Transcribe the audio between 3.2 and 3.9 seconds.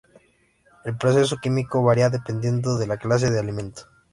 de alimento.